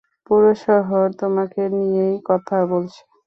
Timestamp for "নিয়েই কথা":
1.75-2.57